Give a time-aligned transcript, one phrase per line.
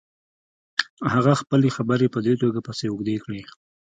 [1.13, 3.41] هغه خپلې خبرې په دې توګه پسې اوږدې کړې.